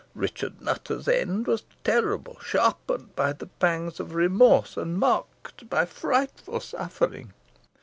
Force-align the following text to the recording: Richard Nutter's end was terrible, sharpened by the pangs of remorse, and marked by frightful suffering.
Richard 0.15 0.61
Nutter's 0.63 1.07
end 1.07 1.45
was 1.45 1.61
terrible, 1.83 2.39
sharpened 2.39 3.15
by 3.15 3.33
the 3.33 3.45
pangs 3.45 3.99
of 3.99 4.15
remorse, 4.15 4.75
and 4.75 4.97
marked 4.97 5.69
by 5.69 5.85
frightful 5.85 6.59
suffering. 6.59 7.33